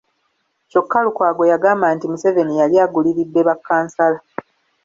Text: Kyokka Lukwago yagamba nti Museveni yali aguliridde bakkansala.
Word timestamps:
Kyokka 0.69 0.97
Lukwago 1.05 1.43
yagamba 1.51 1.87
nti 1.95 2.05
Museveni 2.11 2.53
yali 2.61 2.75
aguliridde 2.85 3.41
bakkansala. 3.47 4.19